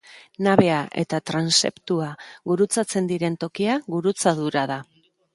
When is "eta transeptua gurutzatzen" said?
1.01-3.09